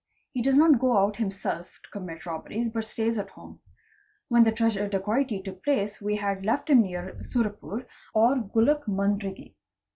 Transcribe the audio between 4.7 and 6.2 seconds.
dacoity took place we